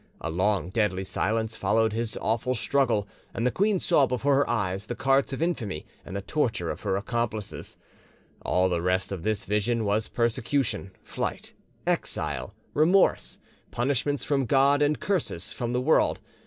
[0.19, 4.87] A long deadly silence followed his awful struggle, and the queen saw before her eyes
[4.87, 7.77] the carts of infamy and the torture of her accomplices.
[8.41, 11.53] All the rest of this vision was persecution, flight,
[11.85, 13.37] exile, remorse,
[13.69, 16.19] punishments from God and curses from the world.